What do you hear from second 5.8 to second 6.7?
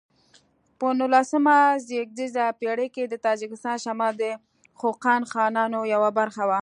یوه برخه و.